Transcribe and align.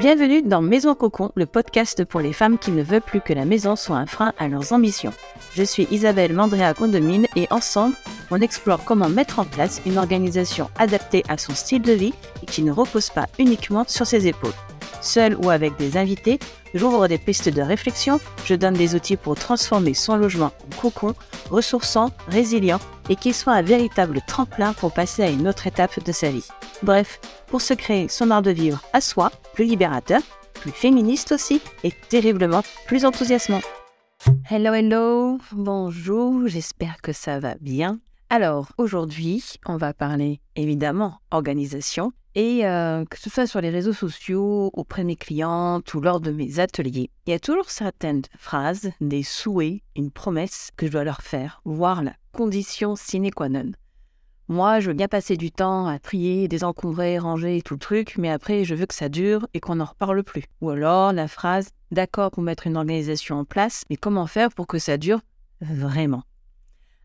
Bienvenue 0.00 0.42
dans 0.42 0.62
Maison 0.62 0.94
Cocon, 0.94 1.32
le 1.34 1.44
podcast 1.44 2.04
pour 2.04 2.20
les 2.20 2.32
femmes 2.32 2.56
qui 2.56 2.70
ne 2.70 2.84
veulent 2.84 3.00
plus 3.00 3.20
que 3.20 3.32
la 3.32 3.44
maison 3.44 3.74
soit 3.74 3.96
un 3.96 4.06
frein 4.06 4.32
à 4.38 4.46
leurs 4.46 4.72
ambitions. 4.72 5.12
Je 5.56 5.64
suis 5.64 5.88
Isabelle 5.90 6.32
Mandrea 6.34 6.72
Condomine 6.72 7.26
et 7.34 7.48
ensemble, 7.50 7.96
on 8.30 8.40
explore 8.40 8.84
comment 8.84 9.08
mettre 9.08 9.40
en 9.40 9.44
place 9.44 9.82
une 9.86 9.98
organisation 9.98 10.70
adaptée 10.78 11.24
à 11.28 11.36
son 11.36 11.52
style 11.52 11.82
de 11.82 11.94
vie 11.94 12.14
et 12.44 12.46
qui 12.46 12.62
ne 12.62 12.70
repose 12.70 13.10
pas 13.10 13.26
uniquement 13.40 13.84
sur 13.88 14.06
ses 14.06 14.28
épaules. 14.28 14.54
Seul 15.00 15.36
ou 15.36 15.50
avec 15.50 15.76
des 15.76 15.96
invités, 15.96 16.38
j'ouvre 16.74 17.08
des 17.08 17.18
pistes 17.18 17.48
de 17.48 17.62
réflexion, 17.62 18.20
je 18.44 18.54
donne 18.54 18.74
des 18.74 18.94
outils 18.94 19.16
pour 19.16 19.36
transformer 19.36 19.94
son 19.94 20.16
logement 20.16 20.52
en 20.66 20.80
cocon, 20.80 21.14
ressourçant, 21.50 22.10
résilient 22.26 22.80
et 23.08 23.16
qui 23.16 23.32
soit 23.32 23.52
un 23.52 23.62
véritable 23.62 24.20
tremplin 24.26 24.72
pour 24.72 24.92
passer 24.92 25.22
à 25.22 25.30
une 25.30 25.48
autre 25.48 25.66
étape 25.66 26.02
de 26.04 26.12
sa 26.12 26.30
vie. 26.30 26.46
Bref, 26.82 27.20
pour 27.46 27.60
se 27.60 27.74
créer 27.74 28.08
son 28.08 28.30
art 28.30 28.42
de 28.42 28.50
vivre 28.50 28.82
à 28.92 29.00
soi, 29.00 29.30
plus 29.54 29.64
libérateur, 29.64 30.20
plus 30.54 30.72
féministe 30.72 31.32
aussi 31.32 31.60
et 31.84 31.92
terriblement 32.08 32.62
plus 32.86 33.04
enthousiasmant. 33.04 33.60
Hello, 34.50 34.72
hello, 34.72 35.38
bonjour, 35.52 36.46
j'espère 36.46 37.00
que 37.02 37.12
ça 37.12 37.38
va 37.38 37.54
bien. 37.60 38.00
Alors, 38.30 38.72
aujourd'hui, 38.76 39.54
on 39.64 39.76
va 39.76 39.94
parler 39.94 40.40
évidemment 40.54 41.20
organisation 41.30 42.12
et 42.38 42.64
euh, 42.64 43.04
que 43.04 43.18
ce 43.18 43.28
soit 43.28 43.48
sur 43.48 43.60
les 43.60 43.68
réseaux 43.68 43.92
sociaux, 43.92 44.70
auprès 44.72 45.02
de 45.02 45.08
mes 45.08 45.16
clientes 45.16 45.92
ou 45.92 46.00
lors 46.00 46.20
de 46.20 46.30
mes 46.30 46.60
ateliers, 46.60 47.10
il 47.26 47.30
y 47.30 47.32
a 47.32 47.40
toujours 47.40 47.68
certaines 47.68 48.22
phrases, 48.38 48.92
des 49.00 49.24
souhaits, 49.24 49.82
une 49.96 50.12
promesse 50.12 50.70
que 50.76 50.86
je 50.86 50.92
dois 50.92 51.02
leur 51.02 51.20
faire, 51.20 51.60
voire 51.64 52.04
la 52.04 52.12
condition 52.30 52.94
sine 52.94 53.32
qua 53.32 53.48
non. 53.48 53.72
Moi, 54.46 54.78
je 54.78 54.86
veux 54.86 54.94
bien 54.94 55.08
passer 55.08 55.36
du 55.36 55.50
temps 55.50 55.88
à 55.88 55.98
trier, 55.98 56.46
désencombrer, 56.46 57.18
ranger 57.18 57.60
tout 57.60 57.74
le 57.74 57.80
truc, 57.80 58.14
mais 58.18 58.30
après, 58.30 58.62
je 58.62 58.76
veux 58.76 58.86
que 58.86 58.94
ça 58.94 59.08
dure 59.08 59.48
et 59.52 59.58
qu'on 59.58 59.74
n'en 59.74 59.86
reparle 59.86 60.22
plus. 60.22 60.44
Ou 60.60 60.70
alors 60.70 61.12
la 61.12 61.26
phrase 61.26 61.70
D'accord 61.90 62.30
pour 62.30 62.44
mettre 62.44 62.68
une 62.68 62.76
organisation 62.76 63.40
en 63.40 63.44
place, 63.44 63.82
mais 63.90 63.96
comment 63.96 64.28
faire 64.28 64.50
pour 64.50 64.68
que 64.68 64.78
ça 64.78 64.96
dure 64.96 65.22
vraiment? 65.60 66.22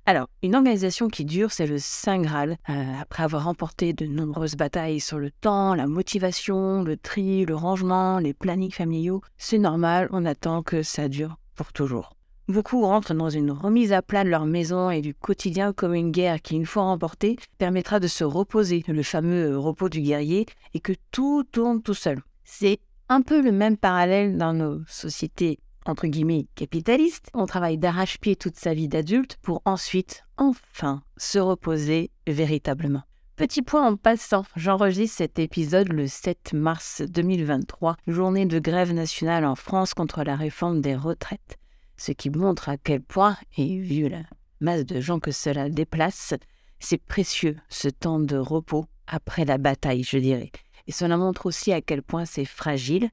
Alors, 0.05 0.27
une 0.41 0.55
organisation 0.55 1.07
qui 1.07 1.23
dure, 1.23 1.53
c'est 1.53 1.65
le 1.65 1.77
Saint 1.79 2.19
Graal. 2.19 2.57
Euh, 2.69 2.83
après 2.99 3.23
avoir 3.23 3.45
remporté 3.45 3.93
de 3.93 4.05
nombreuses 4.05 4.55
batailles 4.55 4.99
sur 4.99 5.17
le 5.17 5.31
temps, 5.31 5.75
la 5.75 5.87
motivation, 5.87 6.83
le 6.83 6.97
tri, 6.97 7.45
le 7.45 7.55
rangement, 7.55 8.19
les 8.19 8.33
plannings 8.33 8.73
familiaux, 8.73 9.21
c'est 9.37 9.59
normal, 9.59 10.09
on 10.11 10.25
attend 10.25 10.61
que 10.61 10.83
ça 10.83 11.07
dure 11.07 11.37
pour 11.55 11.71
toujours. 11.71 12.17
Beaucoup 12.49 12.81
rentrent 12.81 13.13
dans 13.13 13.29
une 13.29 13.51
remise 13.51 13.93
à 13.93 14.01
plat 14.01 14.25
de 14.25 14.29
leur 14.29 14.45
maison 14.45 14.89
et 14.89 14.99
du 14.99 15.13
quotidien 15.13 15.71
comme 15.71 15.93
une 15.93 16.11
guerre 16.11 16.41
qui, 16.41 16.55
une 16.55 16.65
fois 16.65 16.83
remportée, 16.83 17.37
permettra 17.57 18.01
de 18.01 18.07
se 18.07 18.25
reposer, 18.25 18.83
le 18.85 19.03
fameux 19.03 19.57
repos 19.57 19.87
du 19.87 20.01
guerrier, 20.01 20.45
et 20.73 20.81
que 20.81 20.91
tout 21.11 21.45
tourne 21.49 21.81
tout 21.81 21.93
seul. 21.93 22.21
C'est 22.43 22.79
un 23.07 23.21
peu 23.21 23.41
le 23.41 23.53
même 23.53 23.77
parallèle 23.77 24.37
dans 24.37 24.51
nos 24.51 24.81
sociétés 24.85 25.59
entre 25.85 26.07
guillemets 26.07 26.47
capitalistes. 26.55 27.29
On 27.33 27.45
travaille 27.45 27.77
d'arrache-pied 27.77 28.35
toute 28.35 28.55
sa 28.55 28.73
vie 28.73 28.87
d'adulte 28.87 29.37
pour 29.41 29.61
ensuite, 29.65 30.23
enfin, 30.37 31.03
se 31.17 31.39
reposer 31.39 32.11
véritablement. 32.27 33.03
Petit 33.35 33.61
point 33.61 33.87
en 33.87 33.95
passant, 33.95 34.45
j'enregistre 34.55 35.17
cet 35.17 35.39
épisode 35.39 35.91
le 35.91 36.07
7 36.07 36.53
mars 36.53 37.01
2023, 37.01 37.97
journée 38.07 38.45
de 38.45 38.59
grève 38.59 38.93
nationale 38.93 39.45
en 39.45 39.55
France 39.55 39.93
contre 39.93 40.23
la 40.23 40.35
réforme 40.35 40.81
des 40.81 40.95
retraites 40.95 41.57
ce 41.97 42.11
qui 42.11 42.29
montre 42.29 42.69
à 42.69 42.77
quel 42.77 43.01
point, 43.01 43.37
et 43.57 43.79
vu 43.79 44.09
la 44.09 44.23
masse 44.59 44.85
de 44.85 44.99
gens 44.99 45.19
que 45.19 45.31
cela 45.31 45.69
déplace, 45.69 46.33
c'est 46.79 47.01
précieux 47.01 47.55
ce 47.69 47.87
temps 47.87 48.19
de 48.19 48.37
repos 48.37 48.85
après 49.07 49.45
la 49.45 49.57
bataille, 49.57 50.03
je 50.03 50.17
dirais. 50.17 50.51
Et 50.87 50.91
cela 50.91 51.17
montre 51.17 51.45
aussi 51.45 51.71
à 51.71 51.81
quel 51.81 52.03
point 52.03 52.25
c'est 52.25 52.45
fragile, 52.45 53.09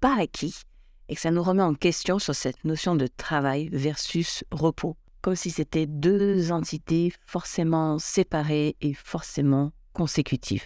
pas 0.00 0.16
acquis, 0.18 0.62
et 1.08 1.14
que 1.14 1.20
ça 1.20 1.30
nous 1.30 1.42
remet 1.42 1.62
en 1.62 1.74
question 1.74 2.18
sur 2.18 2.34
cette 2.34 2.64
notion 2.64 2.94
de 2.94 3.06
travail 3.06 3.68
versus 3.72 4.44
repos, 4.50 4.96
comme 5.20 5.36
si 5.36 5.50
c'était 5.50 5.86
deux 5.86 6.52
entités 6.52 7.12
forcément 7.26 7.98
séparées 7.98 8.76
et 8.80 8.94
forcément 8.94 9.72
consécutives. 9.92 10.64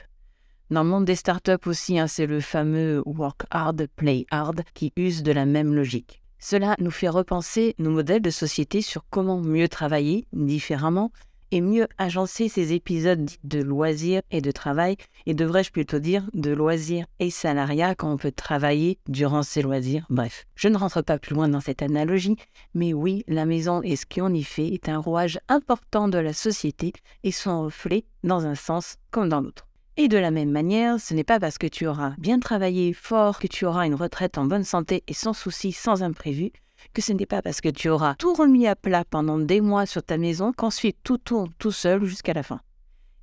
Dans 0.70 0.82
le 0.82 0.88
monde 0.88 1.04
des 1.04 1.14
startups 1.14 1.66
aussi, 1.66 1.98
hein, 1.98 2.08
c'est 2.08 2.26
le 2.26 2.40
fameux 2.40 3.02
work 3.06 3.42
hard, 3.50 3.86
play 3.94 4.26
hard 4.30 4.62
qui 4.74 4.92
use 4.96 5.22
de 5.22 5.30
la 5.32 5.46
même 5.46 5.74
logique. 5.74 6.22
Cela 6.38 6.74
nous 6.80 6.90
fait 6.90 7.08
repenser 7.08 7.74
nos 7.78 7.90
modèles 7.90 8.22
de 8.22 8.30
société 8.30 8.82
sur 8.82 9.04
comment 9.08 9.40
mieux 9.40 9.68
travailler 9.68 10.26
différemment 10.32 11.12
et 11.50 11.60
mieux 11.60 11.86
agencer 11.98 12.48
ces 12.48 12.72
épisodes 12.72 13.30
de 13.44 13.62
loisirs 13.62 14.22
et 14.30 14.40
de 14.40 14.50
travail, 14.50 14.96
et 15.26 15.34
devrais-je 15.34 15.70
plutôt 15.70 15.98
dire 15.98 16.28
de 16.34 16.50
loisirs 16.50 17.06
et 17.18 17.30
salariat 17.30 17.94
quand 17.94 18.12
on 18.12 18.16
peut 18.16 18.32
travailler 18.32 18.98
durant 19.08 19.42
ces 19.42 19.62
loisirs? 19.62 20.06
Bref, 20.10 20.46
je 20.54 20.68
ne 20.68 20.76
rentre 20.76 21.02
pas 21.02 21.18
plus 21.18 21.34
loin 21.34 21.48
dans 21.48 21.60
cette 21.60 21.82
analogie, 21.82 22.36
mais 22.74 22.92
oui, 22.92 23.24
la 23.28 23.46
maison 23.46 23.82
et 23.82 23.96
ce 23.96 24.06
qu'on 24.06 24.32
y 24.34 24.42
fait 24.42 24.68
est 24.68 24.88
un 24.88 24.98
rouage 24.98 25.38
important 25.48 26.08
de 26.08 26.18
la 26.18 26.32
société 26.32 26.92
et 27.22 27.32
son 27.32 27.64
reflet 27.64 28.04
dans 28.24 28.46
un 28.46 28.54
sens 28.54 28.96
comme 29.10 29.28
dans 29.28 29.40
l'autre. 29.40 29.66
Et 29.98 30.08
de 30.08 30.18
la 30.18 30.30
même 30.30 30.50
manière, 30.50 31.00
ce 31.00 31.14
n'est 31.14 31.24
pas 31.24 31.40
parce 31.40 31.56
que 31.56 31.66
tu 31.66 31.86
auras 31.86 32.12
bien 32.18 32.38
travaillé 32.38 32.92
fort 32.92 33.38
que 33.38 33.46
tu 33.46 33.64
auras 33.64 33.86
une 33.86 33.94
retraite 33.94 34.36
en 34.36 34.44
bonne 34.44 34.64
santé 34.64 35.02
et 35.08 35.14
sans 35.14 35.32
souci, 35.32 35.72
sans 35.72 36.02
imprévu, 36.02 36.52
que 36.92 37.02
ce 37.02 37.12
n'est 37.12 37.26
pas 37.26 37.42
parce 37.42 37.60
que 37.60 37.68
tu 37.68 37.88
auras 37.88 38.14
tout 38.16 38.34
remis 38.34 38.66
à 38.66 38.76
plat 38.76 39.04
pendant 39.04 39.38
des 39.38 39.60
mois 39.60 39.86
sur 39.86 40.02
ta 40.02 40.18
maison 40.18 40.52
qu'ensuite 40.52 40.98
tout 41.02 41.18
tourne 41.18 41.50
tout 41.58 41.72
seul 41.72 42.04
jusqu'à 42.04 42.32
la 42.32 42.42
fin. 42.42 42.60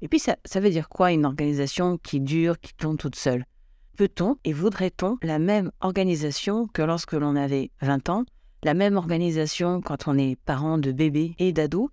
Et 0.02 0.08
puis 0.08 0.19
ça, 0.19 0.36
ça 0.44 0.59
veut 0.59 0.69
dire 0.69 0.90
quoi 0.90 1.12
une 1.12 1.25
organisation 1.25 1.97
qui 1.97 2.19
dure, 2.19 2.59
qui 2.59 2.74
tourne 2.74 2.97
toute 2.97 3.16
seule? 3.16 3.46
Peut-on 3.97 4.38
et 4.44 4.53
voudrait-on 4.53 5.18
la 5.22 5.40
même 5.40 5.72
organisation 5.80 6.68
que 6.68 6.81
lorsque 6.81 7.13
l'on 7.13 7.36
avait 7.36 7.72
20 7.81 8.09
ans, 8.09 8.25
la 8.63 8.74
même 8.74 8.97
organisation 8.97 9.81
quand 9.81 10.08
on 10.08 10.18
est 10.18 10.36
parent 10.36 10.78
de 10.78 10.92
bébés 10.92 11.36
et 11.38 11.53
d'ados, 11.53 11.90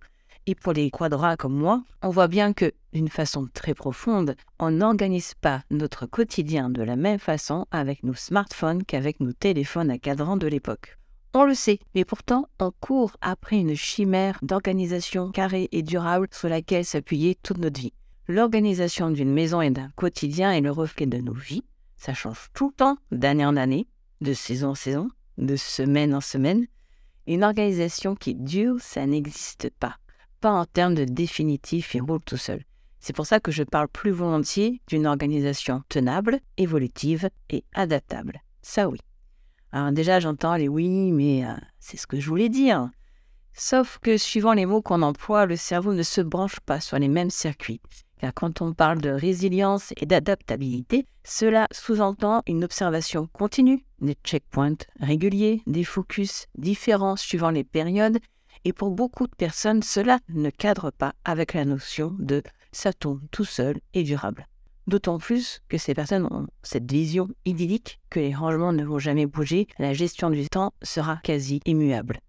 et 0.47 0.55
pour 0.55 0.73
les 0.73 0.89
quadras 0.89 1.37
comme 1.37 1.55
moi, 1.55 1.83
on 2.01 2.09
voit 2.09 2.27
bien 2.27 2.53
que, 2.53 2.71
d'une 2.93 3.09
façon 3.09 3.47
très 3.53 3.73
profonde, 3.73 4.35
on 4.59 4.71
n'organise 4.71 5.33
pas 5.35 5.63
notre 5.69 6.05
quotidien 6.05 6.69
de 6.69 6.81
la 6.81 6.95
même 6.95 7.19
façon 7.19 7.67
avec 7.71 8.03
nos 8.03 8.15
smartphones 8.15 8.83
qu'avec 8.83 9.19
nos 9.19 9.33
téléphones 9.33 9.91
à 9.91 9.99
cadran 9.99 10.37
de 10.37 10.47
l'époque. 10.47 10.97
On 11.33 11.45
le 11.45 11.53
sait, 11.53 11.79
mais 11.95 12.05
pourtant 12.05 12.47
on 12.59 12.71
court 12.71 13.15
après 13.21 13.57
une 13.57 13.75
chimère 13.75 14.39
d'organisation 14.41 15.31
carrée 15.31 15.69
et 15.71 15.81
durable 15.81 16.27
sur 16.31 16.49
laquelle 16.49 16.85
s'appuyer 16.85 17.35
toute 17.35 17.57
notre 17.57 17.79
vie. 17.79 17.93
L'organisation 18.27 19.09
d'une 19.09 19.31
maison 19.31 19.61
et 19.61 19.69
d'un 19.69 19.89
quotidien 19.95 20.51
est 20.51 20.61
le 20.61 20.71
reflet 20.71 21.05
de 21.05 21.17
nos 21.17 21.33
vies. 21.33 21.63
Ça 21.97 22.13
change 22.13 22.49
tout 22.53 22.69
le 22.69 22.73
temps, 22.73 22.97
d'année 23.11 23.45
en 23.45 23.55
année, 23.55 23.87
de 24.21 24.33
saison 24.33 24.69
en 24.69 24.75
saison, 24.75 25.09
de 25.37 25.55
semaine 25.55 26.13
en 26.13 26.21
semaine. 26.21 26.65
Une 27.27 27.43
organisation 27.43 28.15
qui 28.15 28.35
dure, 28.35 28.77
ça 28.79 29.05
n'existe 29.05 29.69
pas 29.79 29.97
pas 30.41 30.51
en 30.51 30.65
termes 30.65 30.95
de 30.95 31.05
définitif 31.05 31.95
et 31.95 32.01
roule 32.01 32.19
tout 32.25 32.37
seul. 32.37 32.63
C'est 32.99 33.15
pour 33.15 33.25
ça 33.25 33.39
que 33.39 33.51
je 33.51 33.63
parle 33.63 33.87
plus 33.87 34.11
volontiers 34.11 34.81
d'une 34.87 35.07
organisation 35.07 35.83
tenable, 35.87 36.39
évolutive 36.57 37.29
et 37.49 37.63
adaptable. 37.73 38.41
Ça 38.61 38.89
oui. 38.89 38.99
Alors 39.71 39.91
déjà 39.91 40.19
j'entends 40.19 40.55
les 40.55 40.67
oui, 40.67 41.11
mais 41.11 41.45
euh, 41.45 41.53
c'est 41.79 41.97
ce 41.97 42.07
que 42.07 42.19
je 42.19 42.27
voulais 42.27 42.49
dire. 42.49 42.89
Sauf 43.53 43.99
que 44.01 44.17
suivant 44.17 44.53
les 44.53 44.65
mots 44.65 44.81
qu'on 44.81 45.01
emploie, 45.01 45.45
le 45.45 45.55
cerveau 45.55 45.93
ne 45.93 46.03
se 46.03 46.21
branche 46.21 46.59
pas 46.59 46.79
sur 46.79 46.97
les 46.99 47.07
mêmes 47.07 47.29
circuits. 47.29 47.81
Car 48.19 48.33
quand 48.33 48.61
on 48.61 48.73
parle 48.73 49.01
de 49.01 49.09
résilience 49.09 49.93
et 49.97 50.05
d'adaptabilité, 50.05 51.05
cela 51.23 51.67
sous-entend 51.71 52.43
une 52.47 52.63
observation 52.63 53.27
continue, 53.33 53.83
des 53.99 54.15
checkpoints 54.23 54.85
réguliers, 54.99 55.61
des 55.67 55.83
focus 55.83 56.47
différents 56.57 57.15
suivant 57.15 57.49
les 57.49 57.63
périodes 57.63 58.19
et 58.63 58.73
pour 58.73 58.91
beaucoup 58.91 59.27
de 59.27 59.35
personnes, 59.35 59.81
cela 59.81 60.19
ne 60.29 60.49
cadre 60.49 60.91
pas 60.91 61.13
avec 61.25 61.53
la 61.53 61.65
notion 61.65 62.15
de 62.19 62.43
ça 62.71 62.93
tourne 62.93 63.27
tout 63.31 63.45
seul 63.45 63.79
et 63.93 64.03
durable. 64.03 64.47
D'autant 64.87 65.19
plus 65.19 65.61
que 65.69 65.77
ces 65.77 65.93
personnes 65.93 66.27
ont 66.31 66.47
cette 66.63 66.91
vision 66.91 67.29
idyllique 67.45 67.99
que 68.09 68.19
les 68.19 68.33
rangements 68.33 68.73
ne 68.73 68.83
vont 68.83 68.99
jamais 68.99 69.25
bouger, 69.25 69.67
la 69.79 69.93
gestion 69.93 70.29
du 70.29 70.49
temps 70.49 70.73
sera 70.81 71.17
quasi 71.23 71.61
immuable. 71.65 72.19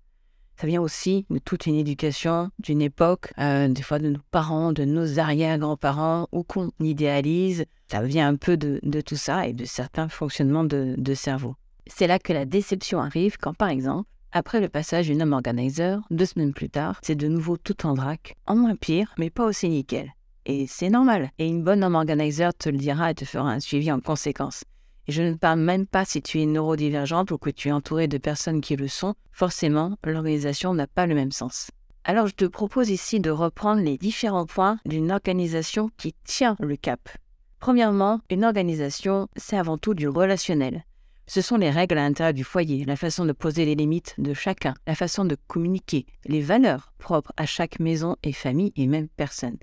Ça 0.62 0.66
vient 0.66 0.82
aussi 0.82 1.26
de 1.28 1.38
toute 1.38 1.66
une 1.66 1.74
éducation 1.74 2.50
d'une 2.60 2.82
époque, 2.82 3.32
euh, 3.38 3.66
des 3.66 3.82
fois 3.82 3.98
de 3.98 4.10
nos 4.10 4.20
parents, 4.30 4.72
de 4.72 4.84
nos 4.84 5.18
arrière-grands-parents, 5.18 6.28
ou 6.30 6.44
qu'on 6.44 6.70
idéalise. 6.78 7.64
Ça 7.90 8.02
vient 8.02 8.28
un 8.28 8.36
peu 8.36 8.56
de, 8.56 8.78
tout 9.00 9.16
ça 9.16 9.48
et 9.48 9.54
de 9.54 9.64
certains 9.64 10.08
fonctionnements 10.08 10.62
de, 10.62 11.14
cerveau. 11.14 11.56
C'est 11.88 12.06
là 12.06 12.18
que 12.18 12.32
la 12.32 12.44
déception 12.44 13.00
arrive 13.00 13.38
quand, 13.38 13.54
par 13.54 13.70
exemple, 13.70 14.08
après 14.30 14.60
le 14.60 14.68
passage 14.68 15.08
du 15.08 15.20
homme 15.20 15.32
organizer, 15.32 16.00
deux 16.10 16.26
semaines 16.26 16.54
plus 16.54 16.70
tard, 16.70 17.00
c'est 17.02 17.16
de 17.16 17.26
nouveau 17.26 17.56
tout 17.56 17.84
en 17.84 17.94
vrac, 17.94 18.36
en 18.46 18.54
moins 18.54 18.76
pire, 18.76 19.12
mais 19.18 19.30
pas 19.30 19.44
aussi 19.44 19.68
nickel. 19.68 20.12
Et 20.44 20.66
c'est 20.66 20.90
normal. 20.90 21.30
Et 21.38 21.46
une 21.46 21.62
bonne 21.62 21.84
homme 21.84 21.94
organizer 21.94 22.52
te 22.54 22.68
le 22.68 22.78
dira 22.78 23.10
et 23.10 23.14
te 23.14 23.24
fera 23.24 23.50
un 23.50 23.60
suivi 23.60 23.92
en 23.92 24.00
conséquence. 24.00 24.64
Et 25.06 25.12
je 25.12 25.22
ne 25.22 25.34
parle 25.34 25.60
même 25.60 25.86
pas 25.86 26.04
si 26.04 26.22
tu 26.22 26.40
es 26.40 26.46
neurodivergente 26.46 27.30
ou 27.30 27.38
que 27.38 27.50
tu 27.50 27.68
es 27.68 27.72
entouré 27.72 28.08
de 28.08 28.18
personnes 28.18 28.60
qui 28.60 28.76
le 28.76 28.88
sont, 28.88 29.14
forcément, 29.32 29.96
l'organisation 30.04 30.74
n'a 30.74 30.86
pas 30.86 31.06
le 31.06 31.14
même 31.14 31.32
sens. 31.32 31.70
Alors 32.04 32.26
je 32.26 32.34
te 32.34 32.44
propose 32.44 32.90
ici 32.90 33.20
de 33.20 33.30
reprendre 33.30 33.82
les 33.82 33.96
différents 33.96 34.46
points 34.46 34.78
d'une 34.84 35.12
organisation 35.12 35.90
qui 35.96 36.14
tient 36.24 36.56
le 36.60 36.76
cap. 36.76 37.08
Premièrement, 37.60 38.20
une 38.28 38.44
organisation, 38.44 39.28
c'est 39.36 39.56
avant 39.56 39.78
tout 39.78 39.94
du 39.94 40.08
relationnel. 40.08 40.84
Ce 41.28 41.40
sont 41.40 41.56
les 41.56 41.70
règles 41.70 41.98
à 41.98 42.02
l'intérieur 42.02 42.34
du 42.34 42.42
foyer, 42.42 42.84
la 42.84 42.96
façon 42.96 43.24
de 43.24 43.32
poser 43.32 43.64
les 43.64 43.76
limites 43.76 44.16
de 44.18 44.34
chacun, 44.34 44.74
la 44.86 44.96
façon 44.96 45.24
de 45.24 45.36
communiquer, 45.46 46.06
les 46.26 46.40
valeurs 46.40 46.92
propres 46.98 47.32
à 47.36 47.46
chaque 47.46 47.78
maison 47.78 48.16
et 48.24 48.32
famille 48.32 48.72
et 48.74 48.88
même 48.88 49.08
personne. 49.08 49.56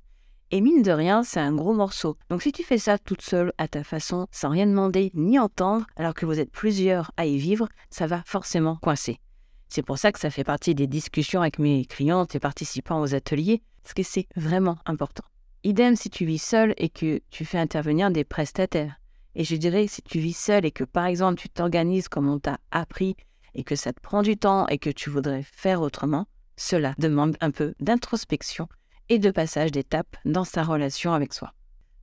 Et 0.51 0.61
mine 0.61 0.81
de 0.81 0.91
rien, 0.91 1.21
c'est 1.21 1.39
un 1.39 1.53
gros 1.53 1.73
morceau. 1.73 2.17
Donc 2.31 2.41
si 2.41 2.51
tu 2.51 2.63
fais 2.63 2.79
ça 2.79 2.97
toute 2.97 3.21
seule, 3.21 3.53
à 3.59 3.67
ta 3.67 3.83
façon, 3.83 4.25
sans 4.31 4.49
rien 4.49 4.65
demander 4.65 5.11
ni 5.13 5.37
entendre, 5.37 5.85
alors 5.95 6.15
que 6.15 6.25
vous 6.25 6.39
êtes 6.39 6.51
plusieurs 6.51 7.11
à 7.17 7.27
y 7.27 7.37
vivre, 7.37 7.69
ça 7.91 8.07
va 8.07 8.23
forcément 8.25 8.77
coincer. 8.77 9.19
C'est 9.67 9.83
pour 9.83 9.99
ça 9.99 10.11
que 10.11 10.19
ça 10.19 10.31
fait 10.31 10.43
partie 10.43 10.73
des 10.73 10.87
discussions 10.87 11.41
avec 11.41 11.59
mes 11.59 11.85
clientes 11.85 12.33
et 12.33 12.39
participants 12.39 12.99
aux 12.99 13.13
ateliers, 13.13 13.61
parce 13.83 13.93
que 13.93 14.01
c'est 14.01 14.27
vraiment 14.35 14.79
important. 14.87 15.23
Idem 15.63 15.95
si 15.95 16.09
tu 16.09 16.25
vis 16.25 16.41
seul 16.41 16.73
et 16.77 16.89
que 16.89 17.21
tu 17.29 17.45
fais 17.45 17.59
intervenir 17.59 18.09
des 18.09 18.23
prestataires. 18.23 18.95
Et 19.35 19.43
je 19.43 19.55
dirais, 19.55 19.85
si 19.85 20.01
tu 20.01 20.17
vis 20.17 20.35
seul 20.35 20.65
et 20.65 20.71
que 20.71 20.83
par 20.83 21.05
exemple 21.05 21.39
tu 21.39 21.49
t'organises 21.49 22.07
comme 22.07 22.27
on 22.27 22.39
t'a 22.39 22.57
appris 22.71 23.15
et 23.53 23.63
que 23.63 23.75
ça 23.75 23.93
te 23.93 24.01
prend 24.01 24.23
du 24.23 24.35
temps 24.35 24.65
et 24.67 24.79
que 24.79 24.89
tu 24.89 25.11
voudrais 25.11 25.43
faire 25.43 25.81
autrement, 25.81 26.25
cela 26.57 26.95
demande 26.97 27.37
un 27.39 27.51
peu 27.51 27.75
d'introspection 27.79 28.67
et 29.09 29.19
de 29.19 29.31
passage 29.31 29.71
d'étape 29.71 30.17
dans 30.25 30.45
sa 30.45 30.63
relation 30.63 31.13
avec 31.13 31.33
soi. 31.33 31.53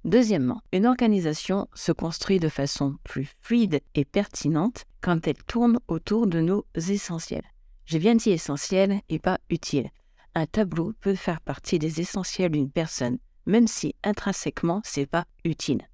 Deuxièmement, 0.05 0.63
une 0.73 0.87
organisation 0.87 1.67
se 1.75 1.91
construit 1.91 2.39
de 2.39 2.49
façon 2.49 2.97
plus 3.03 3.33
fluide 3.41 3.81
et 3.95 4.05
pertinente 4.05 4.85
quand 5.01 5.27
elle 5.27 5.43
tourne 5.45 5.81
autour 5.89 6.29
de 6.29 6.41
nos 6.41 6.65
essentiels. 6.77 7.45
J'ai 7.87 7.99
bien 7.99 8.15
dit 8.15 8.31
essentiel 8.31 9.01
et 9.09 9.19
pas 9.19 9.39
utile. 9.51 9.91
Un 10.35 10.47
tableau 10.47 10.93
peut 11.01 11.15
faire 11.15 11.41
partie 11.41 11.79
des 11.79 12.01
essentiels 12.01 12.53
d'une 12.53 12.71
personne, 12.71 13.19
même 13.47 13.67
si 13.67 13.95
intrinsèquement 14.05 14.81
c'est 14.85 15.07
pas 15.07 15.25
utile. 15.45 15.89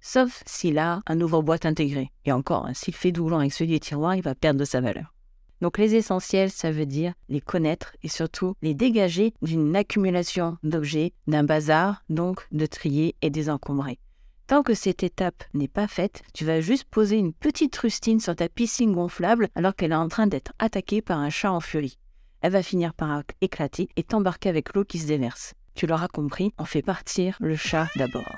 Sauf 0.00 0.42
s'il 0.46 0.78
a 0.78 1.02
un 1.06 1.20
ouvre-boîte 1.20 1.66
intégré. 1.66 2.12
Et 2.26 2.32
encore, 2.32 2.66
hein, 2.66 2.74
s'il 2.74 2.94
fait 2.94 3.12
doublon 3.12 3.38
avec 3.38 3.52
celui 3.52 3.72
des 3.72 3.80
tiroirs, 3.80 4.16
il 4.16 4.22
va 4.22 4.34
perdre 4.34 4.60
de 4.60 4.64
sa 4.64 4.80
valeur. 4.80 5.15
Donc 5.60 5.78
les 5.78 5.94
essentiels, 5.94 6.50
ça 6.50 6.70
veut 6.70 6.86
dire 6.86 7.14
les 7.28 7.40
connaître 7.40 7.94
et 8.02 8.08
surtout 8.08 8.54
les 8.62 8.74
dégager 8.74 9.34
d'une 9.42 9.74
accumulation 9.74 10.58
d'objets, 10.62 11.12
d'un 11.26 11.44
bazar, 11.44 12.02
donc 12.08 12.46
de 12.52 12.66
trier 12.66 13.14
et 13.22 13.30
désencombrer. 13.30 13.98
Tant 14.46 14.62
que 14.62 14.74
cette 14.74 15.02
étape 15.02 15.42
n'est 15.54 15.66
pas 15.66 15.88
faite, 15.88 16.22
tu 16.32 16.44
vas 16.44 16.60
juste 16.60 16.84
poser 16.84 17.16
une 17.16 17.32
petite 17.32 17.76
rustine 17.76 18.20
sur 18.20 18.36
ta 18.36 18.48
piscine 18.48 18.92
gonflable 18.92 19.48
alors 19.56 19.74
qu'elle 19.74 19.92
est 19.92 19.96
en 19.96 20.08
train 20.08 20.28
d'être 20.28 20.52
attaquée 20.58 21.02
par 21.02 21.18
un 21.18 21.30
chat 21.30 21.50
en 21.50 21.60
furie. 21.60 21.98
Elle 22.42 22.52
va 22.52 22.62
finir 22.62 22.94
par 22.94 23.24
éclater 23.40 23.88
et 23.96 24.04
t'embarquer 24.04 24.48
avec 24.48 24.74
l'eau 24.74 24.84
qui 24.84 25.00
se 25.00 25.08
déverse. 25.08 25.54
Tu 25.74 25.86
l'auras 25.86 26.06
compris, 26.06 26.52
on 26.58 26.64
fait 26.64 26.82
partir 26.82 27.36
le 27.40 27.56
chat 27.56 27.88
d'abord. 27.96 28.36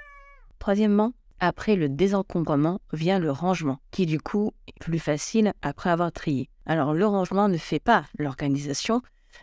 Troisièmement, 0.59 1.12
après 1.41 1.76
le 1.76 1.88
désencombrement 1.88 2.81
vient 2.93 3.19
le 3.19 3.31
rangement, 3.31 3.79
qui 3.91 4.06
du 4.06 4.20
coup 4.20 4.53
est 4.67 4.79
plus 4.81 4.99
facile 4.99 5.53
après 5.62 5.91
avoir 5.91 6.11
trié. 6.11 6.49
Alors 6.69 6.93
le 6.93 7.06
rangement 7.06 7.49
ne 7.49 7.56
fait 7.56 7.81
pas 7.81 8.05
l'organisation, 8.19 9.00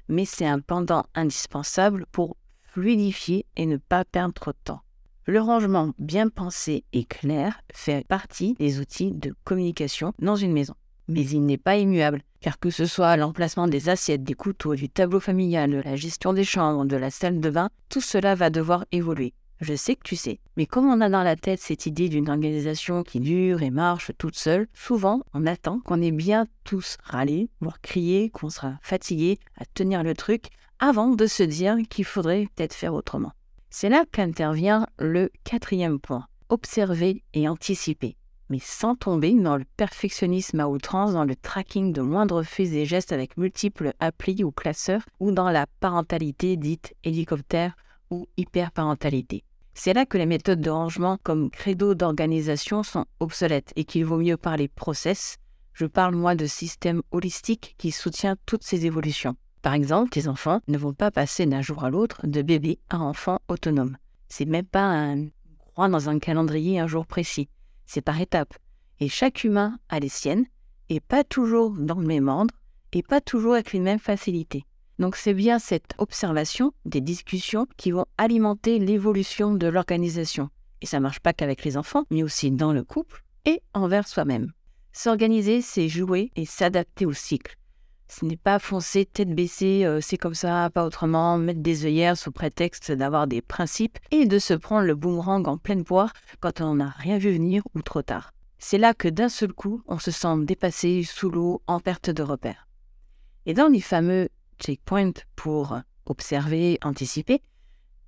mais 0.07 0.25
c'est 0.25 0.45
un 0.45 0.59
pendant 0.59 1.05
indispensable 1.15 2.05
pour 2.11 2.37
fluidifier 2.63 3.47
et 3.57 3.65
ne 3.65 3.77
pas 3.77 4.05
perdre 4.05 4.33
trop 4.33 4.51
de 4.51 4.57
temps. 4.63 4.81
Le 5.25 5.41
rangement 5.41 5.91
bien 5.97 6.29
pensé 6.29 6.83
et 6.93 7.03
clair 7.03 7.59
fait 7.73 8.05
partie 8.07 8.53
des 8.59 8.79
outils 8.79 9.11
de 9.11 9.33
communication 9.43 10.13
dans 10.19 10.35
une 10.35 10.53
maison. 10.53 10.75
Mais 11.07 11.25
il 11.25 11.43
n'est 11.45 11.57
pas 11.57 11.77
immuable, 11.77 12.21
car 12.41 12.59
que 12.59 12.69
ce 12.69 12.85
soit 12.85 13.17
l'emplacement 13.17 13.67
des 13.67 13.89
assiettes, 13.89 14.23
des 14.23 14.35
couteaux, 14.35 14.75
du 14.75 14.87
tableau 14.87 15.19
familial, 15.19 15.71
de 15.71 15.77
la 15.77 15.95
gestion 15.95 16.31
des 16.31 16.43
chambres, 16.43 16.85
de 16.85 16.95
la 16.95 17.09
salle 17.09 17.39
de 17.39 17.49
bain, 17.49 17.69
tout 17.89 18.01
cela 18.01 18.35
va 18.35 18.51
devoir 18.51 18.85
évoluer. 18.91 19.33
Je 19.67 19.73
sais 19.73 19.95
que 19.95 20.03
tu 20.03 20.15
sais. 20.15 20.39
Mais 20.57 20.67
comme 20.67 20.85
on 20.87 21.01
a 21.01 21.09
dans 21.09 21.23
la 21.23 21.35
tête 21.35 21.59
cette 21.59 21.87
idée 21.87 22.07
d'une 22.07 22.29
organisation 22.29 23.01
qui 23.01 23.19
dure 23.19 23.63
et 23.63 23.71
marche 23.71 24.11
toute 24.19 24.35
seule, 24.35 24.67
souvent 24.75 25.21
on 25.33 25.47
attend 25.47 25.79
qu'on 25.79 26.03
ait 26.03 26.11
bien 26.11 26.45
tous 26.63 26.97
râlé, 27.03 27.49
voire 27.61 27.81
crié, 27.81 28.29
qu'on 28.29 28.51
sera 28.51 28.77
fatigué 28.83 29.39
à 29.57 29.65
tenir 29.65 30.03
le 30.03 30.13
truc 30.13 30.49
avant 30.77 31.09
de 31.09 31.25
se 31.25 31.41
dire 31.41 31.77
qu'il 31.89 32.05
faudrait 32.05 32.47
peut-être 32.55 32.75
faire 32.75 32.93
autrement. 32.93 33.31
C'est 33.71 33.89
là 33.89 34.05
qu'intervient 34.11 34.85
le 34.99 35.31
quatrième 35.43 35.99
point. 35.99 36.27
Observer 36.49 37.23
et 37.33 37.49
anticiper 37.49 38.17
mais 38.51 38.59
sans 38.61 38.93
tomber 38.93 39.33
dans 39.33 39.57
le 39.57 39.65
perfectionnisme 39.77 40.59
à 40.59 40.67
outrance, 40.67 41.13
dans 41.13 41.23
le 41.23 41.35
tracking 41.35 41.91
de 41.91 42.01
moindres 42.01 42.45
faits 42.45 42.73
et 42.73 42.85
gestes 42.85 43.11
avec 43.11 43.37
multiples 43.37 43.93
applis 43.99 44.43
ou 44.43 44.51
classeurs, 44.51 45.01
ou 45.19 45.31
dans 45.31 45.49
la 45.49 45.65
parentalité 45.79 46.55
dite 46.55 46.93
hélicoptère 47.03 47.75
ou 48.11 48.27
hyperparentalité. 48.37 49.43
C'est 49.77 49.93
là 49.93 50.05
que 50.05 50.17
les 50.17 50.25
méthodes 50.25 50.61
de 50.61 50.69
rangement 50.69 51.19
comme 51.21 51.51
credo 51.51 51.95
d'organisation 51.95 52.81
sont 52.81 53.05
obsolètes 53.19 53.73
et 53.75 53.83
qu'il 53.83 54.05
vaut 54.05 54.17
mieux 54.17 54.37
parler 54.37 54.69
process. 54.69 55.37
Je 55.73 55.85
parle 55.85 56.15
moi 56.15 56.33
de 56.33 56.47
système 56.47 57.01
holistique 57.11 57.75
qui 57.77 57.91
soutient 57.91 58.37
toutes 58.45 58.63
ces 58.63 58.85
évolutions. 58.85 59.35
Par 59.61 59.73
exemple, 59.73 60.11
tes 60.11 60.29
enfants 60.29 60.61
ne 60.69 60.77
vont 60.77 60.93
pas 60.93 61.11
passer 61.11 61.45
d'un 61.45 61.61
jour 61.61 61.83
à 61.83 61.89
l'autre 61.89 62.25
de 62.25 62.41
bébé 62.41 62.79
à 62.89 62.99
enfant 62.99 63.39
autonome. 63.49 63.97
C'est 64.29 64.45
même 64.45 64.65
pas 64.65 64.85
un 64.85 65.27
croix 65.57 65.89
dans 65.89 66.07
un 66.07 66.19
calendrier 66.19 66.79
un 66.79 66.87
jour 66.87 67.05
précis. 67.05 67.49
C'est 67.85 68.01
par 68.01 68.19
étapes. 68.21 68.53
Et 69.01 69.09
chaque 69.09 69.43
humain 69.43 69.77
a 69.89 69.99
les 69.99 70.09
siennes, 70.09 70.45
et 70.87 71.01
pas 71.01 71.25
toujours 71.25 71.71
dans 71.71 71.99
le 71.99 72.07
même 72.07 72.29
ordre, 72.29 72.55
et 72.93 73.03
pas 73.03 73.19
toujours 73.19 73.55
avec 73.55 73.73
les 73.73 73.81
mêmes 73.81 73.99
facilités. 73.99 74.65
Donc 74.99 75.15
c'est 75.15 75.33
bien 75.33 75.59
cette 75.59 75.93
observation 75.97 76.71
des 76.85 77.01
discussions 77.01 77.67
qui 77.77 77.91
vont 77.91 78.05
alimenter 78.17 78.79
l'évolution 78.79 79.53
de 79.53 79.67
l'organisation. 79.67 80.49
Et 80.81 80.85
ça 80.85 80.99
marche 80.99 81.19
pas 81.19 81.33
qu'avec 81.33 81.63
les 81.63 81.77
enfants, 81.77 82.05
mais 82.11 82.23
aussi 82.23 82.51
dans 82.51 82.71
le 82.71 82.83
couple 82.83 83.23
et 83.45 83.61
envers 83.73 84.07
soi-même. 84.07 84.51
S'organiser, 84.93 85.61
c'est 85.61 85.89
jouer 85.89 86.31
et 86.35 86.45
s'adapter 86.45 87.05
au 87.05 87.13
cycle. 87.13 87.57
Ce 88.07 88.23
n'est 88.23 88.37
pas 88.37 88.59
foncer 88.59 89.05
tête 89.05 89.33
baissée, 89.33 89.83
euh, 89.83 89.99
c'est 89.99 90.17
comme 90.17 90.35
ça, 90.35 90.69
pas 90.73 90.85
autrement, 90.85 91.37
mettre 91.37 91.61
des 91.61 91.85
œillères 91.85 92.17
sous 92.17 92.31
prétexte 92.31 92.91
d'avoir 92.91 93.27
des 93.27 93.41
principes 93.41 93.97
et 94.11 94.25
de 94.25 94.39
se 94.39 94.53
prendre 94.53 94.85
le 94.85 94.95
boomerang 94.95 95.47
en 95.47 95.57
pleine 95.57 95.83
poire 95.83 96.13
quand 96.39 96.61
on 96.61 96.75
n'a 96.75 96.89
rien 96.89 97.17
vu 97.17 97.33
venir 97.33 97.63
ou 97.73 97.81
trop 97.81 98.03
tard. 98.03 98.31
C'est 98.59 98.77
là 98.77 98.93
que 98.93 99.07
d'un 99.07 99.29
seul 99.29 99.53
coup, 99.53 99.81
on 99.87 99.99
se 99.99 100.11
sent 100.11 100.37
dépassé, 100.43 101.03
sous 101.03 101.29
l'eau, 101.29 101.61
en 101.67 101.79
perte 101.79 102.09
de 102.09 102.23
repère. 102.23 102.67
Et 103.47 103.53
dans 103.53 103.67
les 103.67 103.81
fameux 103.81 104.29
checkpoint 104.59 105.13
pour 105.35 105.79
observer, 106.05 106.77
anticiper, 106.83 107.41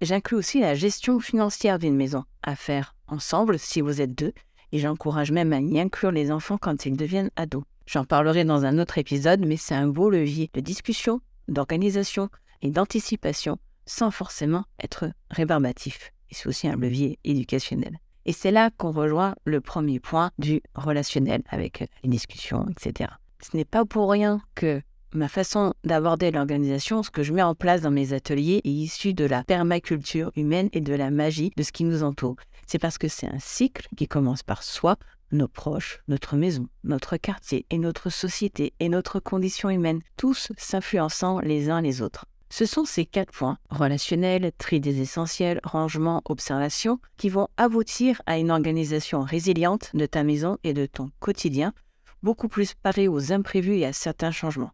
j'inclus 0.01 0.37
aussi 0.37 0.59
la 0.59 0.75
gestion 0.75 1.19
financière 1.19 1.79
d'une 1.79 1.95
maison 1.95 2.23
à 2.43 2.55
faire 2.55 2.95
ensemble 3.07 3.57
si 3.59 3.81
vous 3.81 4.01
êtes 4.01 4.15
deux, 4.15 4.33
et 4.71 4.79
j'encourage 4.79 5.31
même 5.31 5.53
à 5.53 5.59
y 5.59 5.79
inclure 5.79 6.11
les 6.11 6.31
enfants 6.31 6.57
quand 6.57 6.85
ils 6.85 6.97
deviennent 6.97 7.31
ados. 7.35 7.63
J'en 7.85 8.03
parlerai 8.03 8.43
dans 8.43 8.65
un 8.65 8.79
autre 8.79 8.97
épisode, 8.97 9.45
mais 9.45 9.55
c'est 9.57 9.75
un 9.75 9.87
beau 9.87 10.09
levier 10.09 10.49
de 10.53 10.59
discussion, 10.59 11.21
d'organisation 11.47 12.29
et 12.61 12.69
d'anticipation 12.69 13.57
sans 13.85 14.11
forcément 14.11 14.65
être 14.83 15.09
rébarbatif. 15.31 16.11
Et 16.29 16.35
c'est 16.35 16.47
aussi 16.47 16.67
un 16.67 16.75
levier 16.75 17.19
éducationnel. 17.23 17.97
Et 18.25 18.33
c'est 18.33 18.51
là 18.51 18.69
qu'on 18.71 18.91
rejoint 18.91 19.35
le 19.45 19.61
premier 19.61 20.01
point 20.01 20.31
du 20.37 20.61
relationnel 20.75 21.43
avec 21.47 21.89
les 22.03 22.09
discussions, 22.09 22.67
etc. 22.69 23.09
Ce 23.41 23.55
n'est 23.55 23.63
pas 23.63 23.85
pour 23.85 24.11
rien 24.11 24.41
que 24.53 24.81
Ma 25.17 25.27
façon 25.27 25.73
d'aborder 25.83 26.29
l'organisation, 26.29 27.01
ce 27.01 27.09
que 27.09 27.23
je 27.23 27.33
mets 27.33 27.41
en 27.41 27.55
place 27.55 27.81
dans 27.81 27.89
mes 27.89 28.13
ateliers, 28.13 28.61
est 28.63 28.69
issu 28.69 29.15
de 29.15 29.25
la 29.25 29.43
permaculture 29.43 30.31
humaine 30.35 30.69
et 30.73 30.79
de 30.79 30.93
la 30.93 31.09
magie 31.09 31.51
de 31.57 31.63
ce 31.63 31.71
qui 31.71 31.85
nous 31.85 32.03
entoure. 32.03 32.35
C'est 32.67 32.77
parce 32.77 32.99
que 32.99 33.07
c'est 33.07 33.25
un 33.25 33.39
cycle 33.39 33.87
qui 33.97 34.07
commence 34.07 34.43
par 34.43 34.61
soi, 34.61 34.97
nos 35.31 35.47
proches, 35.47 36.01
notre 36.07 36.35
maison, 36.35 36.67
notre 36.83 37.17
quartier 37.17 37.65
et 37.71 37.79
notre 37.79 38.11
société 38.11 38.73
et 38.79 38.89
notre 38.89 39.19
condition 39.19 39.71
humaine, 39.71 40.01
tous 40.17 40.51
s'influençant 40.55 41.39
les 41.39 41.71
uns 41.71 41.81
les 41.81 42.03
autres. 42.03 42.27
Ce 42.51 42.67
sont 42.67 42.85
ces 42.85 43.07
quatre 43.07 43.33
points, 43.33 43.57
relationnel, 43.71 44.51
tri 44.59 44.79
des 44.79 45.01
essentiels, 45.01 45.59
rangement, 45.63 46.21
observation, 46.25 46.99
qui 47.17 47.29
vont 47.29 47.47
aboutir 47.57 48.21
à 48.27 48.37
une 48.37 48.51
organisation 48.51 49.23
résiliente 49.23 49.89
de 49.95 50.05
ta 50.05 50.21
maison 50.21 50.59
et 50.63 50.75
de 50.75 50.85
ton 50.85 51.09
quotidien, 51.19 51.73
beaucoup 52.21 52.49
plus 52.49 52.75
parée 52.75 53.07
aux 53.07 53.33
imprévus 53.33 53.77
et 53.77 53.85
à 53.87 53.93
certains 53.93 54.29
changements. 54.29 54.73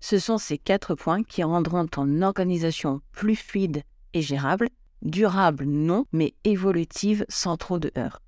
Ce 0.00 0.18
sont 0.18 0.38
ces 0.38 0.58
quatre 0.58 0.94
points 0.94 1.22
qui 1.22 1.42
rendront 1.42 1.86
ton 1.86 2.22
organisation 2.22 3.00
plus 3.12 3.36
fluide 3.36 3.82
et 4.14 4.22
gérable, 4.22 4.68
durable 5.02 5.64
non, 5.64 6.06
mais 6.12 6.34
évolutive 6.44 7.24
sans 7.28 7.56
trop 7.56 7.78
de 7.78 7.92
heurts. 7.96 8.20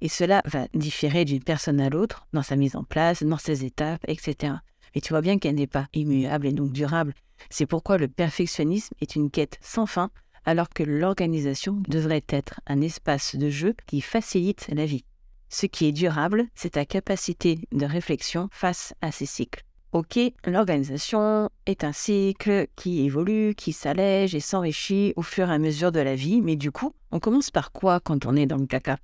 Et 0.00 0.08
cela 0.08 0.42
va 0.44 0.68
différer 0.74 1.24
d'une 1.24 1.42
personne 1.42 1.80
à 1.80 1.90
l'autre 1.90 2.26
dans 2.32 2.42
sa 2.42 2.56
mise 2.56 2.76
en 2.76 2.84
place, 2.84 3.22
dans 3.24 3.38
ses 3.38 3.64
étapes, 3.64 4.04
etc. 4.06 4.54
Mais 4.94 5.00
tu 5.00 5.12
vois 5.12 5.20
bien 5.20 5.38
qu'elle 5.38 5.56
n'est 5.56 5.66
pas 5.66 5.88
immuable 5.92 6.46
et 6.46 6.52
donc 6.52 6.72
durable. 6.72 7.14
C'est 7.50 7.66
pourquoi 7.66 7.98
le 7.98 8.08
perfectionnisme 8.08 8.94
est 9.00 9.16
une 9.16 9.30
quête 9.30 9.58
sans 9.60 9.86
fin, 9.86 10.10
alors 10.44 10.68
que 10.68 10.82
l'organisation 10.82 11.82
devrait 11.88 12.24
être 12.28 12.60
un 12.66 12.80
espace 12.80 13.36
de 13.36 13.50
jeu 13.50 13.74
qui 13.86 14.00
facilite 14.00 14.68
la 14.72 14.86
vie. 14.86 15.04
Ce 15.48 15.66
qui 15.66 15.86
est 15.86 15.92
durable, 15.92 16.46
c'est 16.54 16.70
ta 16.70 16.84
capacité 16.84 17.60
de 17.72 17.86
réflexion 17.86 18.48
face 18.52 18.94
à 19.00 19.10
ces 19.12 19.26
cycles. 19.26 19.64
Ok, 19.92 20.18
l'organisation 20.44 21.48
est 21.64 21.82
un 21.82 21.92
cycle 21.92 22.66
qui 22.76 23.06
évolue, 23.06 23.54
qui 23.54 23.72
s'allège 23.72 24.34
et 24.34 24.40
s'enrichit 24.40 25.14
au 25.16 25.22
fur 25.22 25.48
et 25.48 25.54
à 25.54 25.58
mesure 25.58 25.92
de 25.92 26.00
la 26.00 26.14
vie, 26.14 26.42
mais 26.42 26.56
du 26.56 26.70
coup, 26.70 26.92
on 27.10 27.20
commence 27.20 27.50
par 27.50 27.72
quoi 27.72 27.98
quand 27.98 28.26
on 28.26 28.36
est 28.36 28.44
dans 28.44 28.58
le 28.58 28.66
caca? 28.66 28.98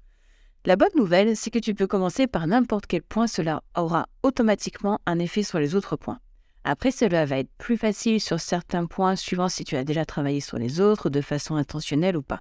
La 0.66 0.76
bonne 0.76 0.94
nouvelle, 0.94 1.38
c'est 1.38 1.48
que 1.48 1.58
tu 1.58 1.74
peux 1.74 1.86
commencer 1.86 2.26
par 2.26 2.46
n'importe 2.46 2.84
quel 2.86 3.02
point, 3.02 3.26
cela 3.26 3.62
aura 3.74 4.08
automatiquement 4.22 4.98
un 5.06 5.18
effet 5.18 5.42
sur 5.42 5.58
les 5.58 5.74
autres 5.74 5.96
points. 5.96 6.18
Après, 6.64 6.90
cela 6.90 7.24
va 7.24 7.38
être 7.38 7.50
plus 7.56 7.78
facile 7.78 8.20
sur 8.20 8.38
certains 8.38 8.84
points 8.84 9.16
suivant 9.16 9.48
si 9.48 9.64
tu 9.64 9.76
as 9.76 9.84
déjà 9.84 10.04
travaillé 10.04 10.40
sur 10.40 10.58
les 10.58 10.80
autres 10.80 11.08
de 11.08 11.22
façon 11.22 11.56
intentionnelle 11.56 12.16
ou 12.18 12.22
pas. 12.22 12.40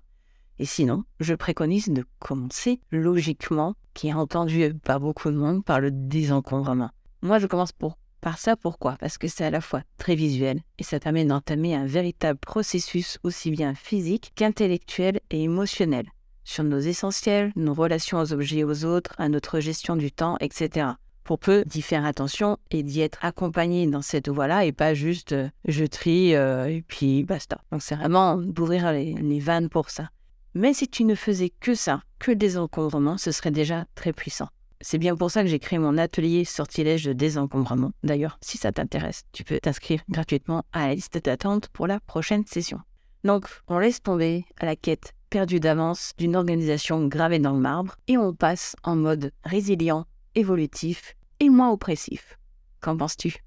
Et 0.60 0.66
sinon, 0.66 1.06
je 1.22 1.34
préconise 1.34 1.88
de 1.88 2.04
commencer 2.20 2.82
logiquement, 2.92 3.76
qui 3.94 4.10
est 4.10 4.14
entendu 4.14 4.74
par 4.84 5.00
beaucoup 5.00 5.32
de 5.32 5.38
monde, 5.38 5.64
par 5.64 5.80
le 5.80 5.92
désencombrement. 5.92 6.90
Moi, 7.22 7.40
je 7.40 7.48
commence 7.48 7.72
pour, 7.72 7.98
par 8.24 8.40
ça. 8.40 8.56
Pourquoi? 8.56 8.96
Parce 9.00 9.20
que 9.20 9.28
c'est 9.28 9.44
à 9.44 9.52
la 9.52 9.62
fois 9.62 9.84
très 9.98 10.16
visuel 10.16 10.62
et 10.80 10.84
ça 10.84 11.00
t'amène 11.00 11.28
d'entamer 11.28 11.76
un 11.76 11.86
véritable 11.86 12.40
processus 12.40 13.20
aussi 13.24 13.52
bien 13.52 13.76
physique 13.76 14.32
qu'intellectuel 14.36 15.20
et 15.30 15.44
émotionnel 15.44 16.08
sur 16.46 16.64
nos 16.64 16.80
essentiels, 16.80 17.52
nos 17.56 17.74
relations 17.74 18.20
aux 18.20 18.34
objets 18.34 18.60
et 18.60 18.64
aux 18.64 18.86
autres, 18.86 19.14
à 19.18 19.30
notre 19.30 19.60
gestion 19.60 19.96
du 19.96 20.12
temps, 20.12 20.38
etc. 20.40 20.88
Pour 21.24 21.40
peu 21.40 21.64
d'y 21.66 21.82
faire 21.82 22.06
attention 22.06 22.58
et 22.72 22.84
d'y 22.84 23.02
être 23.02 23.20
accompagné 23.24 23.88
dans 23.88 24.02
cette 24.02 24.28
voie-là 24.30 24.66
et 24.66 24.74
pas 24.74 24.94
juste 24.94 25.32
euh, 25.32 25.48
je 25.66 25.86
trie 25.86 26.36
euh, 26.36 26.68
et 26.68 26.82
puis 26.82 27.24
basta. 27.24 27.62
Donc 27.72 27.82
c'est 27.82 27.96
vraiment 27.96 28.36
d'ouvrir 28.38 28.92
les, 28.92 29.14
les 29.14 29.40
vannes 29.40 29.70
pour 29.70 29.90
ça. 29.90 30.10
Mais 30.54 30.74
si 30.74 30.88
tu 30.88 31.04
ne 31.06 31.16
faisais 31.16 31.50
que 31.50 31.76
ça, 31.76 32.02
que 32.20 32.32
le 32.32 32.36
désencombrement, 32.36 33.18
ce 33.18 33.32
serait 33.32 33.52
déjà 33.52 33.86
très 33.96 34.14
puissant. 34.14 34.50
C'est 34.86 34.98
bien 34.98 35.16
pour 35.16 35.32
ça 35.32 35.44
que 35.44 35.48
j'ai 35.48 35.60
créé 35.60 35.80
mon 35.80 35.98
atelier 35.98 36.44
sortilège 36.44 37.06
de 37.06 37.14
désencombrement. 37.14 37.94
D'ailleurs, 38.04 38.38
si 38.42 38.58
ça 38.58 38.74
t'intéresse, 38.74 39.24
tu 39.32 39.46
peux 39.46 39.58
t'inscrire 39.58 40.02
gratuitement 40.10 40.66
à 40.74 40.88
la 40.88 40.96
liste 40.96 41.24
d'attente 41.24 41.70
pour 41.70 41.88
la 41.88 42.02
prochaine 42.02 42.46
session. 42.46 42.80
Donc, 43.24 43.48
on 43.70 43.80
laisse 43.80 44.04
tomber 44.04 44.44
à 44.60 44.66
la 44.66 44.76
quête 44.76 45.14
perdue 45.30 45.62
d'avance 45.62 46.12
d'une 46.18 46.36
organisation 46.36 47.08
gravée 47.08 47.40
dans 47.40 47.54
le 47.54 47.62
marbre 47.62 47.96
et 48.10 48.18
on 48.18 48.34
passe 48.34 48.76
en 48.84 48.98
mode 48.98 49.32
résilient, 49.46 50.06
évolutif 50.36 51.16
et 51.40 51.48
moins 51.48 51.72
oppressif. 51.72 52.38
Qu'en 52.82 52.98
penses-tu? 52.98 53.38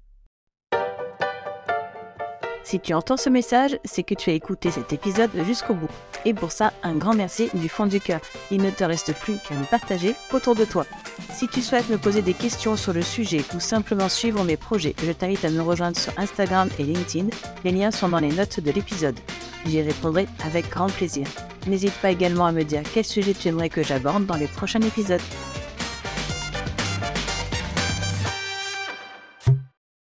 Si 2.67 2.81
tu 2.81 2.93
entends 2.93 3.15
ce 3.15 3.29
message, 3.29 3.79
c'est 3.85 4.03
que 4.03 4.13
tu 4.13 4.29
as 4.29 4.33
écouté 4.33 4.71
cet 4.71 4.91
épisode 4.91 5.29
jusqu'au 5.45 5.73
bout. 5.73 5.87
Et 6.25 6.33
pour 6.33 6.51
ça, 6.51 6.73
un 6.83 6.95
grand 6.95 7.13
merci 7.13 7.49
du 7.53 7.69
fond 7.69 7.85
du 7.85 8.01
cœur. 8.01 8.19
Il 8.51 8.61
ne 8.61 8.69
te 8.71 8.83
reste 8.83 9.13
plus 9.13 9.37
qu'à 9.37 9.55
me 9.55 9.63
partager 9.63 10.15
autour 10.33 10.53
de 10.53 10.65
toi. 10.65 10.85
Si 11.31 11.47
tu 11.47 11.61
souhaites 11.61 11.87
me 11.87 11.97
poser 11.97 12.21
des 12.21 12.33
questions 12.33 12.75
sur 12.75 12.91
le 12.91 13.03
sujet 13.03 13.41
ou 13.55 13.61
simplement 13.61 14.09
suivre 14.09 14.43
mes 14.43 14.57
projets, 14.57 14.95
je 15.01 15.13
t'invite 15.13 15.45
à 15.45 15.49
me 15.49 15.61
rejoindre 15.61 15.97
sur 15.97 16.11
Instagram 16.19 16.67
et 16.77 16.83
LinkedIn. 16.83 17.29
Les 17.63 17.71
liens 17.71 17.91
sont 17.91 18.09
dans 18.09 18.19
les 18.19 18.33
notes 18.33 18.59
de 18.59 18.71
l'épisode. 18.71 19.17
J'y 19.65 19.81
répondrai 19.81 20.27
avec 20.45 20.69
grand 20.69 20.87
plaisir. 20.87 21.25
N'hésite 21.67 21.93
pas 22.01 22.11
également 22.11 22.47
à 22.47 22.51
me 22.51 22.63
dire 22.63 22.81
quel 22.93 23.05
sujet 23.05 23.33
tu 23.33 23.47
aimerais 23.47 23.69
que 23.69 23.81
j'aborde 23.81 24.25
dans 24.25 24.35
les 24.35 24.47
prochains 24.47 24.81
épisodes. 24.81 25.21